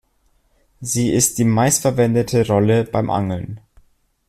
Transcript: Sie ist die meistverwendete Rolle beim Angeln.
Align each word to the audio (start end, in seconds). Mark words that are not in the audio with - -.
Sie 0.79 1.11
ist 1.13 1.37
die 1.37 1.43
meistverwendete 1.43 2.47
Rolle 2.47 2.85
beim 2.85 3.11
Angeln. 3.11 3.59